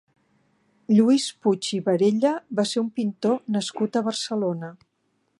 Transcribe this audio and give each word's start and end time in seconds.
Lluís 0.99 1.25
Puig 1.47 1.67
i 1.79 1.81
Barella 1.89 2.31
va 2.59 2.65
ser 2.69 2.79
un 2.83 2.89
pintor 3.01 3.37
nascut 3.57 3.99
a 3.99 4.03
Barcelona. 4.09 4.71